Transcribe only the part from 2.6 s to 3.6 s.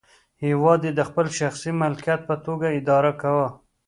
اداره کاوه.